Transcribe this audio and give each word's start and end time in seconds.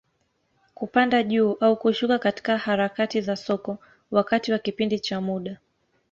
Kupanda 0.75 1.23
juu 1.23 1.51
au 1.59 1.77
kushuka 1.77 2.19
katika 2.19 2.57
harakati 2.57 3.21
za 3.21 3.35
soko, 3.35 3.77
wakati 4.11 4.51
wa 4.51 4.59
kipindi 4.59 4.99
cha 4.99 5.21
muda. 5.21 5.57